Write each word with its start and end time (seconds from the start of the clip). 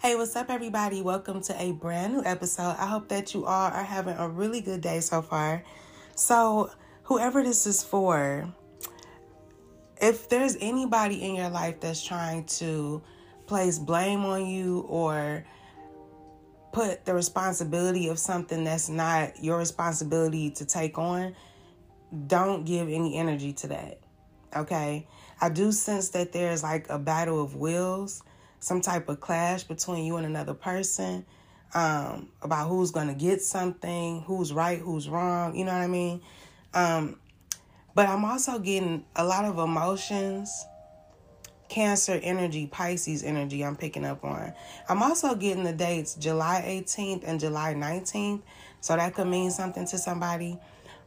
Hey, 0.00 0.14
what's 0.14 0.36
up, 0.36 0.48
everybody? 0.48 1.02
Welcome 1.02 1.42
to 1.42 1.60
a 1.60 1.72
brand 1.72 2.12
new 2.12 2.22
episode. 2.24 2.76
I 2.78 2.86
hope 2.86 3.08
that 3.08 3.34
you 3.34 3.46
all 3.46 3.68
are 3.72 3.82
having 3.82 4.16
a 4.16 4.28
really 4.28 4.60
good 4.60 4.80
day 4.80 5.00
so 5.00 5.22
far. 5.22 5.64
So, 6.14 6.70
whoever 7.02 7.42
this 7.42 7.66
is 7.66 7.82
for, 7.82 8.46
if 10.00 10.28
there's 10.28 10.56
anybody 10.60 11.24
in 11.24 11.34
your 11.34 11.50
life 11.50 11.80
that's 11.80 12.00
trying 12.00 12.44
to 12.44 13.02
place 13.48 13.80
blame 13.80 14.24
on 14.24 14.46
you 14.46 14.86
or 14.88 15.44
put 16.72 17.04
the 17.04 17.12
responsibility 17.12 18.06
of 18.06 18.20
something 18.20 18.62
that's 18.62 18.88
not 18.88 19.42
your 19.42 19.58
responsibility 19.58 20.52
to 20.52 20.64
take 20.64 20.96
on, 20.96 21.34
don't 22.28 22.64
give 22.64 22.88
any 22.88 23.16
energy 23.16 23.52
to 23.54 23.66
that. 23.66 23.98
Okay? 24.54 25.08
I 25.40 25.48
do 25.48 25.72
sense 25.72 26.10
that 26.10 26.30
there's 26.30 26.62
like 26.62 26.88
a 26.88 27.00
battle 27.00 27.42
of 27.42 27.56
wills, 27.56 28.22
some 28.60 28.80
type 28.80 29.08
of 29.08 29.20
clash 29.20 29.64
between 29.64 30.04
you 30.04 30.16
and 30.16 30.26
another 30.26 30.54
person 30.54 31.24
um, 31.74 32.28
about 32.42 32.68
who's 32.68 32.90
going 32.90 33.08
to 33.08 33.14
get 33.14 33.42
something, 33.42 34.22
who's 34.22 34.52
right, 34.52 34.78
who's 34.78 35.08
wrong. 35.08 35.56
You 35.56 35.64
know 35.64 35.72
what 35.72 35.82
I 35.82 35.86
mean? 35.86 36.20
Um, 36.74 37.18
but 37.94 38.08
I'm 38.08 38.24
also 38.24 38.58
getting 38.58 39.04
a 39.16 39.24
lot 39.24 39.44
of 39.44 39.58
emotions, 39.58 40.64
Cancer 41.68 42.18
energy, 42.22 42.66
Pisces 42.66 43.22
energy, 43.22 43.62
I'm 43.62 43.76
picking 43.76 44.04
up 44.04 44.24
on. 44.24 44.54
I'm 44.88 45.02
also 45.02 45.34
getting 45.34 45.64
the 45.64 45.72
dates 45.72 46.14
July 46.14 46.64
18th 46.66 47.24
and 47.26 47.38
July 47.38 47.74
19th. 47.74 48.40
So 48.80 48.96
that 48.96 49.14
could 49.14 49.26
mean 49.26 49.50
something 49.50 49.86
to 49.86 49.98
somebody. 49.98 50.58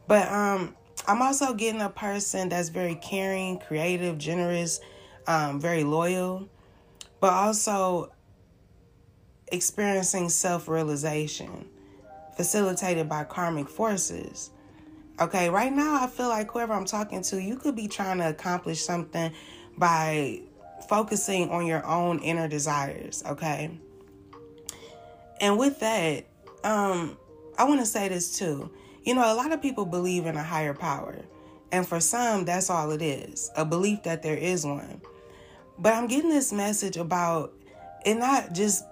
But 0.06 0.30
um, 0.30 0.76
I'm 1.08 1.22
also 1.22 1.54
getting 1.54 1.80
a 1.80 1.88
person 1.88 2.48
that's 2.48 2.68
very 2.68 2.94
caring, 2.96 3.58
creative, 3.58 4.18
generous, 4.18 4.80
um, 5.26 5.60
very 5.60 5.82
loyal, 5.82 6.48
but 7.22 7.32
also 7.32 8.12
experiencing 9.52 10.28
self 10.28 10.66
realization 10.66 11.68
facilitated 12.36 13.08
by 13.08 13.22
karmic 13.22 13.68
forces. 13.68 14.50
Okay, 15.20 15.48
right 15.48 15.72
now 15.72 16.02
I 16.02 16.08
feel 16.08 16.28
like 16.28 16.50
whoever 16.50 16.72
I'm 16.72 16.84
talking 16.84 17.22
to, 17.22 17.40
you 17.40 17.56
could 17.56 17.76
be 17.76 17.86
trying 17.86 18.18
to 18.18 18.28
accomplish 18.28 18.82
something 18.82 19.32
by 19.78 20.40
focusing 20.88 21.48
on 21.50 21.64
your 21.64 21.86
own 21.86 22.18
inner 22.18 22.48
desires, 22.48 23.22
okay? 23.24 23.70
And 25.40 25.58
with 25.58 25.78
that, 25.78 26.24
um, 26.64 27.16
I 27.56 27.64
want 27.64 27.78
to 27.78 27.86
say 27.86 28.08
this 28.08 28.36
too. 28.36 28.68
You 29.04 29.14
know, 29.14 29.32
a 29.32 29.36
lot 29.36 29.52
of 29.52 29.62
people 29.62 29.84
believe 29.84 30.26
in 30.26 30.36
a 30.36 30.42
higher 30.42 30.74
power. 30.74 31.20
And 31.70 31.86
for 31.86 32.00
some, 32.00 32.46
that's 32.46 32.68
all 32.68 32.90
it 32.90 33.00
is 33.00 33.48
a 33.56 33.64
belief 33.64 34.02
that 34.02 34.24
there 34.24 34.36
is 34.36 34.66
one. 34.66 35.02
But 35.82 35.94
I'm 35.94 36.06
getting 36.06 36.30
this 36.30 36.52
message 36.52 36.96
about 36.96 37.52
it 38.06 38.14
not 38.14 38.52
just 38.52 38.84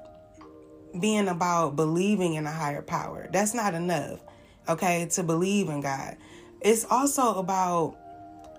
being 0.98 1.28
about 1.28 1.76
believing 1.76 2.34
in 2.34 2.46
a 2.46 2.50
higher 2.50 2.82
power. 2.82 3.28
That's 3.32 3.54
not 3.54 3.74
enough, 3.74 4.18
okay, 4.68 5.06
to 5.12 5.22
believe 5.22 5.68
in 5.68 5.82
God. 5.82 6.16
It's 6.60 6.84
also 6.90 7.36
about 7.36 7.96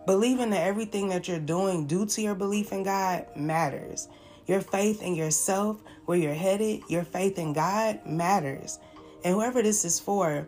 believing 0.05 0.51
that 0.51 0.65
everything 0.65 1.09
that 1.09 1.27
you're 1.27 1.39
doing 1.39 1.87
due 1.87 2.05
to 2.05 2.21
your 2.21 2.33
belief 2.33 2.71
in 2.71 2.83
God 2.83 3.25
matters. 3.35 4.07
Your 4.47 4.61
faith 4.61 5.01
in 5.01 5.13
yourself, 5.13 5.81
where 6.05 6.17
you're 6.17 6.33
headed, 6.33 6.83
your 6.87 7.03
faith 7.03 7.37
in 7.37 7.51
God 7.51 7.99
matters. 8.05 8.79
And 9.25 9.35
whoever 9.35 9.61
this 9.61 9.83
is 9.83 9.99
for, 9.99 10.47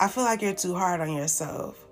I 0.00 0.08
feel 0.08 0.24
like 0.24 0.42
you're 0.42 0.52
too 0.52 0.74
hard 0.74 1.00
on 1.00 1.12
yourself 1.12 1.86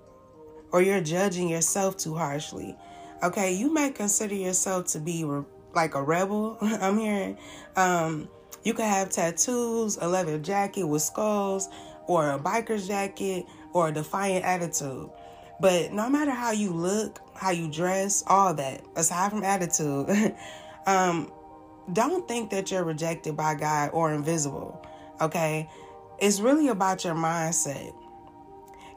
or 0.73 0.81
you're 0.81 1.01
judging 1.01 1.47
yourself 1.47 1.95
too 1.95 2.13
harshly. 2.13 2.75
Okay, 3.21 3.53
you 3.53 3.73
may 3.73 3.91
consider 3.91 4.35
yourself 4.35 4.87
to 4.87 4.99
be 4.99 5.23
re- 5.25 5.43
like 5.73 5.95
a 5.95 6.01
rebel. 6.01 6.57
I'm 6.61 6.97
hearing. 6.97 7.37
Um, 7.75 8.29
you 8.63 8.73
could 8.73 8.85
have 8.85 9.09
tattoos, 9.09 9.97
a 9.99 10.07
leather 10.07 10.37
jacket 10.39 10.85
with 10.85 11.01
skulls, 11.01 11.67
or 12.07 12.31
a 12.31 12.39
biker's 12.39 12.87
jacket, 12.87 13.45
or 13.73 13.89
a 13.89 13.91
defiant 13.91 14.45
attitude. 14.45 15.09
But 15.59 15.91
no 15.91 16.09
matter 16.09 16.31
how 16.31 16.51
you 16.51 16.71
look, 16.71 17.19
how 17.35 17.51
you 17.51 17.69
dress, 17.69 18.23
all 18.27 18.53
that, 18.53 18.83
aside 18.95 19.31
from 19.31 19.43
attitude, 19.43 20.35
um, 20.85 21.31
don't 21.91 22.27
think 22.27 22.49
that 22.51 22.71
you're 22.71 22.83
rejected 22.83 23.35
by 23.35 23.55
God 23.55 23.91
or 23.93 24.13
invisible. 24.13 24.85
Okay? 25.19 25.69
It's 26.19 26.39
really 26.39 26.69
about 26.69 27.03
your 27.03 27.15
mindset. 27.15 27.93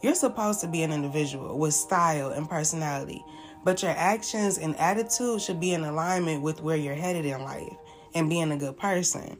You're 0.02 0.14
supposed 0.14 0.60
to 0.60 0.68
be 0.68 0.82
an 0.82 0.92
individual 0.92 1.58
with 1.58 1.74
style 1.74 2.30
and 2.30 2.48
personality, 2.48 3.24
but 3.64 3.82
your 3.82 3.92
actions 3.92 4.58
and 4.58 4.76
attitude 4.76 5.40
should 5.40 5.60
be 5.60 5.72
in 5.72 5.84
alignment 5.84 6.42
with 6.42 6.60
where 6.60 6.76
you're 6.76 6.94
headed 6.94 7.24
in 7.24 7.42
life 7.42 7.72
and 8.14 8.28
being 8.28 8.52
a 8.52 8.56
good 8.56 8.76
person. 8.76 9.38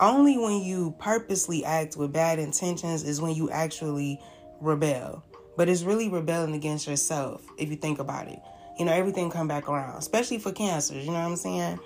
Only 0.00 0.38
when 0.38 0.62
you 0.62 0.94
purposely 0.98 1.64
act 1.64 1.96
with 1.96 2.12
bad 2.12 2.38
intentions 2.38 3.02
is 3.02 3.20
when 3.20 3.34
you 3.34 3.50
actually 3.50 4.18
rebel. 4.60 5.24
But 5.56 5.68
it's 5.68 5.82
really 5.82 6.08
rebelling 6.08 6.54
against 6.54 6.86
yourself 6.86 7.44
if 7.58 7.68
you 7.68 7.76
think 7.76 7.98
about 7.98 8.28
it. 8.28 8.38
You 8.78 8.86
know, 8.86 8.92
everything 8.92 9.30
come 9.30 9.46
back 9.46 9.68
around, 9.68 9.98
especially 9.98 10.38
for 10.38 10.52
cancers, 10.52 11.04
you 11.04 11.12
know 11.12 11.18
what 11.18 11.26
I'm 11.26 11.36
saying? 11.36 11.80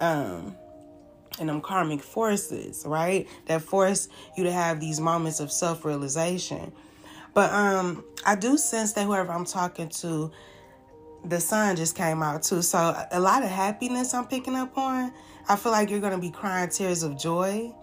Um 0.00 0.56
and 1.38 1.48
them 1.48 1.60
karmic 1.60 2.02
forces, 2.02 2.84
right? 2.86 3.26
That 3.46 3.62
force 3.62 4.08
you 4.36 4.44
to 4.44 4.52
have 4.52 4.80
these 4.80 5.00
moments 5.00 5.40
of 5.40 5.52
self-realization. 5.52 6.72
But 7.32 7.52
um 7.52 8.04
I 8.26 8.34
do 8.34 8.56
sense 8.56 8.92
that 8.94 9.06
whoever 9.06 9.30
I'm 9.30 9.44
talking 9.44 9.88
to, 10.00 10.32
the 11.24 11.40
sun 11.40 11.76
just 11.76 11.96
came 11.96 12.22
out 12.22 12.42
too. 12.42 12.62
So 12.62 13.06
a 13.10 13.20
lot 13.20 13.42
of 13.42 13.50
happiness 13.50 14.14
I'm 14.14 14.26
picking 14.26 14.56
up 14.56 14.76
on. 14.76 15.12
I 15.48 15.56
feel 15.56 15.72
like 15.72 15.90
you're 15.90 16.00
gonna 16.00 16.18
be 16.18 16.30
crying 16.30 16.68
tears 16.68 17.02
of 17.02 17.18
joy. 17.18 17.74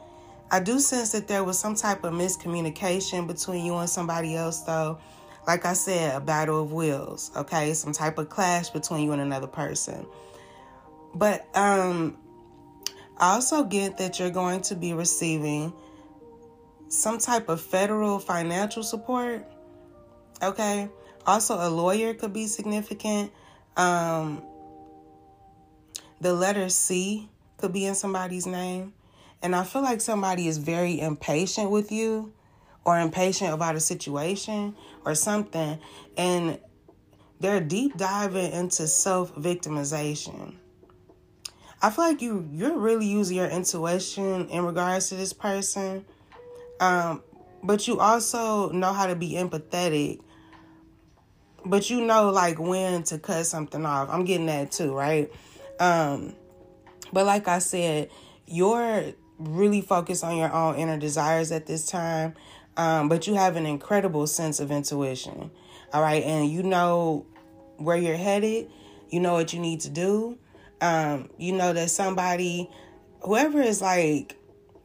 I 0.52 0.60
do 0.60 0.80
sense 0.80 1.12
that 1.12 1.28
there 1.28 1.44
was 1.44 1.60
some 1.60 1.76
type 1.76 2.04
of 2.04 2.14
miscommunication 2.14 3.28
between 3.28 3.66
you 3.66 3.76
and 3.76 3.90
somebody 3.90 4.36
else 4.36 4.62
though. 4.62 5.00
Like 5.48 5.66
I 5.66 5.74
said, 5.74 6.16
a 6.16 6.20
battle 6.20 6.62
of 6.62 6.72
wills, 6.72 7.32
okay? 7.36 7.74
Some 7.74 7.94
type 7.94 8.18
of 8.18 8.30
clash 8.30 8.70
between 8.70 9.04
you 9.06 9.12
and 9.14 9.22
another 9.22 9.48
person. 9.48 10.06
But 11.14 11.48
um 11.56 12.18
I 13.18 13.34
also 13.34 13.64
get 13.66 13.98
that 13.98 14.20
you're 14.20 14.30
going 14.30 14.62
to 14.62 14.76
be 14.76 14.94
receiving 14.94 15.74
some 16.88 17.18
type 17.20 17.50
of 17.50 17.62
federal 17.62 18.18
financial 18.18 18.82
support. 18.82 19.46
Okay. 20.42 20.90
Also, 21.26 21.56
a 21.56 21.70
lawyer 21.70 22.14
could 22.14 22.34
be 22.34 22.48
significant. 22.48 23.32
Um, 23.78 24.44
the 26.22 26.34
letter 26.34 26.70
C 26.70 27.30
could 27.58 27.74
be 27.74 27.86
in 27.86 27.96
somebody's 27.96 28.46
name. 28.46 28.94
And 29.42 29.56
I 29.56 29.64
feel 29.64 29.82
like 29.82 30.02
somebody 30.02 30.48
is 30.48 30.58
very 30.58 31.00
impatient 31.00 31.72
with 31.72 31.92
you 31.92 32.34
or 32.84 33.00
impatient 33.00 33.54
about 33.54 33.76
a 33.76 33.80
situation 33.80 34.76
or 35.06 35.16
something. 35.16 35.80
And 36.18 36.60
they're 37.40 37.62
deep 37.62 37.96
diving 37.96 38.52
into 38.52 38.88
self 38.88 39.34
victimization. 39.36 40.56
I 41.82 41.90
feel 41.90 42.06
like 42.06 42.22
you 42.22 42.48
you're 42.52 42.78
really 42.78 43.06
using 43.06 43.38
your 43.38 43.48
intuition 43.48 44.50
in 44.50 44.66
regards 44.66 45.10
to 45.10 45.16
this 45.16 45.32
person. 45.32 46.06
Um, 46.82 47.24
but 47.64 47.88
you 47.88 48.00
also 48.00 48.70
know 48.72 48.92
how 48.92 49.08
to 49.08 49.16
be 49.16 49.32
empathetic. 49.32 50.20
But 51.66 51.90
you 51.90 52.02
know 52.02 52.30
like 52.30 52.60
when 52.60 53.04
to 53.04 53.20
cut 53.20 53.46
something 53.46 53.86
off. 53.86 54.10
I'm 54.10 54.26
getting 54.26 54.46
that 54.48 54.72
too, 54.72 54.94
right? 54.94 55.32
Um, 55.80 56.34
but 57.12 57.26
like 57.26 57.48
I 57.48 57.60
said, 57.60 58.10
you're 58.46 59.14
really 59.38 59.82
focused 59.82 60.24
on 60.24 60.38
your 60.38 60.52
own 60.52 60.76
inner 60.76 60.98
desires 60.98 61.52
at 61.52 61.66
this 61.66 61.86
time. 61.86 62.36
Um, 62.78 63.10
but 63.10 63.28
you 63.28 63.36
have 63.36 63.56
an 63.56 63.66
incredible 63.66 64.26
sense 64.28 64.60
of 64.60 64.72
intuition. 64.72 65.52
All 65.92 66.02
right, 66.02 66.24
and 66.24 66.50
you 66.50 66.64
know 66.64 67.26
where 67.78 67.98
you're 67.98 68.16
headed, 68.16 68.70
you 69.10 69.20
know 69.20 69.34
what 69.34 69.54
you 69.54 69.60
need 69.60 69.82
to 69.82 69.90
do 69.90 70.38
um, 70.82 71.30
you 71.38 71.54
know 71.54 71.74
that 71.74 71.90
somebody, 71.90 72.70
whoever 73.22 73.62
is 73.62 73.82
like 73.82 74.38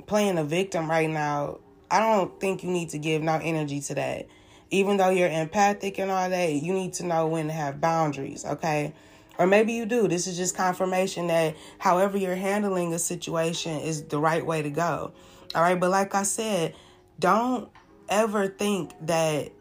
playing 0.06 0.38
a 0.38 0.44
victim 0.44 0.90
right 0.90 1.08
now, 1.08 1.58
I 1.90 2.00
don't 2.00 2.38
think 2.40 2.64
you 2.64 2.70
need 2.70 2.90
to 2.90 2.98
give 2.98 3.22
no 3.22 3.38
energy 3.42 3.80
to 3.82 3.94
that. 3.94 4.26
Even 4.74 4.96
though 4.96 5.10
you're 5.10 5.28
empathic 5.28 5.98
and 5.98 6.10
all 6.10 6.28
that, 6.28 6.52
you 6.52 6.72
need 6.72 6.94
to 6.94 7.06
know 7.06 7.28
when 7.28 7.46
to 7.46 7.52
have 7.52 7.80
boundaries, 7.80 8.44
okay? 8.44 8.92
Or 9.38 9.46
maybe 9.46 9.72
you 9.72 9.86
do. 9.86 10.08
This 10.08 10.26
is 10.26 10.36
just 10.36 10.56
confirmation 10.56 11.28
that 11.28 11.54
however 11.78 12.18
you're 12.18 12.34
handling 12.34 12.92
a 12.92 12.98
situation 12.98 13.78
is 13.78 14.02
the 14.02 14.18
right 14.18 14.44
way 14.44 14.62
to 14.62 14.70
go. 14.70 15.12
All 15.54 15.62
right, 15.62 15.78
but 15.78 15.90
like 15.90 16.16
I 16.16 16.24
said, 16.24 16.74
don't 17.20 17.68
ever 18.08 18.48
think 18.48 18.90
that 19.02 19.52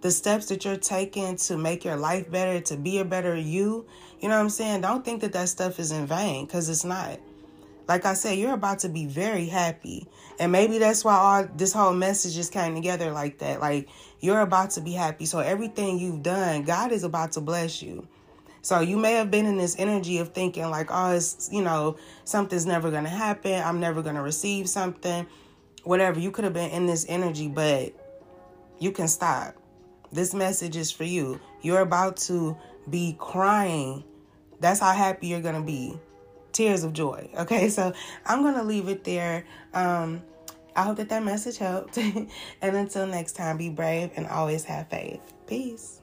the 0.00 0.10
steps 0.10 0.46
that 0.46 0.64
you're 0.64 0.76
taking 0.76 1.36
to 1.36 1.56
make 1.56 1.84
your 1.84 1.96
life 1.96 2.28
better, 2.28 2.60
to 2.62 2.76
be 2.76 2.98
a 2.98 3.04
better 3.04 3.36
you, 3.36 3.86
you 4.20 4.28
know 4.28 4.34
what 4.34 4.42
I'm 4.42 4.50
saying? 4.50 4.80
Don't 4.80 5.04
think 5.04 5.20
that 5.20 5.32
that 5.34 5.48
stuff 5.48 5.78
is 5.78 5.92
in 5.92 6.06
vain 6.06 6.46
because 6.46 6.68
it's 6.68 6.84
not. 6.84 7.20
Like 7.88 8.04
I 8.04 8.14
said, 8.14 8.38
you're 8.38 8.54
about 8.54 8.80
to 8.80 8.88
be 8.88 9.06
very 9.06 9.46
happy. 9.46 10.08
And 10.38 10.50
maybe 10.50 10.78
that's 10.78 11.04
why 11.04 11.14
all 11.14 11.48
this 11.56 11.72
whole 11.72 11.92
message 11.92 12.34
just 12.34 12.52
came 12.52 12.74
together 12.74 13.12
like 13.12 13.38
that. 13.38 13.60
Like 13.60 13.88
you're 14.20 14.40
about 14.40 14.70
to 14.70 14.80
be 14.80 14.92
happy. 14.92 15.24
So 15.26 15.38
everything 15.38 15.98
you've 15.98 16.22
done, 16.22 16.64
God 16.64 16.92
is 16.92 17.04
about 17.04 17.32
to 17.32 17.40
bless 17.40 17.82
you. 17.82 18.08
So 18.62 18.80
you 18.80 18.96
may 18.96 19.12
have 19.12 19.30
been 19.30 19.46
in 19.46 19.58
this 19.58 19.76
energy 19.78 20.18
of 20.18 20.30
thinking 20.30 20.68
like, 20.70 20.88
oh, 20.90 21.14
it's, 21.14 21.48
you 21.52 21.62
know, 21.62 21.96
something's 22.24 22.66
never 22.66 22.90
to 22.90 23.00
happen. 23.02 23.62
I'm 23.62 23.78
never 23.78 24.02
to 24.16 24.22
receive 24.22 24.68
something. 24.68 25.24
Whatever. 25.84 26.18
You 26.18 26.32
could 26.32 26.42
have 26.42 26.54
been 26.54 26.70
in 26.72 26.86
this 26.86 27.06
energy, 27.08 27.46
but 27.46 27.92
you 28.80 28.90
can 28.90 29.06
stop. 29.06 29.54
This 30.10 30.34
message 30.34 30.76
is 30.76 30.90
for 30.90 31.04
you. 31.04 31.40
You're 31.62 31.80
about 31.80 32.16
to 32.18 32.56
be 32.90 33.14
crying. 33.20 34.02
That's 34.58 34.80
how 34.80 34.92
happy 34.92 35.28
you're 35.28 35.40
to 35.40 35.60
be. 35.62 35.96
Tears 36.56 36.84
of 36.84 36.94
joy. 36.94 37.28
Okay, 37.36 37.68
so 37.76 37.92
I'm 38.24 38.40
going 38.40 38.54
to 38.54 38.62
leave 38.62 38.88
it 38.88 39.04
there. 39.04 39.44
Um, 39.74 40.22
I 40.74 40.84
hope 40.84 40.96
that 40.96 41.10
that 41.10 41.22
message 41.22 41.58
helped. 41.58 41.98
and 41.98 42.28
until 42.62 43.06
next 43.06 43.32
time, 43.32 43.58
be 43.58 43.68
brave 43.68 44.10
and 44.16 44.26
always 44.26 44.64
have 44.64 44.88
faith. 44.88 45.20
Peace. 45.46 46.00